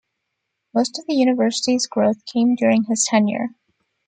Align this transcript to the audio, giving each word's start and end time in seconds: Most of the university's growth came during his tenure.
Most 0.73 0.97
of 0.97 1.05
the 1.05 1.13
university's 1.13 1.85
growth 1.85 2.25
came 2.25 2.55
during 2.55 2.85
his 2.85 3.05
tenure. 3.07 3.49